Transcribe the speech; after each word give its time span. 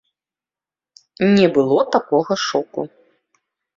Не 1.35 1.47
было 1.57 1.81
такога 1.97 2.33
шоку. 2.47 2.81